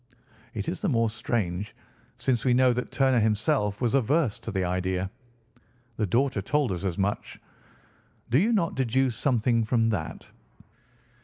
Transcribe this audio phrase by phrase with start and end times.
[0.55, 1.75] It is the more strange,
[2.17, 5.11] since we know that Turner himself was averse to the idea.
[5.97, 7.39] The daughter told us as much.
[8.31, 10.27] Do you not deduce something from that?"